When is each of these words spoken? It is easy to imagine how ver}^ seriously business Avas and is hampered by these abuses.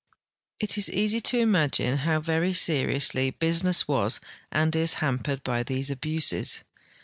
It 0.59 0.79
is 0.79 0.89
easy 0.89 1.21
to 1.21 1.37
imagine 1.37 1.99
how 1.99 2.21
ver}^ 2.21 2.55
seriously 2.57 3.29
business 3.29 3.83
Avas 3.83 4.19
and 4.51 4.75
is 4.75 4.95
hampered 4.95 5.43
by 5.43 5.61
these 5.61 5.91
abuses. 5.91 6.63